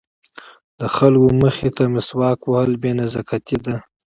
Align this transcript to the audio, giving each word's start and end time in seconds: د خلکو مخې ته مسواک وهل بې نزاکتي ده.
د 0.79 0.81
خلکو 0.95 1.27
مخې 1.41 1.69
ته 1.77 1.83
مسواک 1.93 2.39
وهل 2.45 2.73
بې 2.81 2.91
نزاکتي 2.99 3.57
ده. 3.65 3.75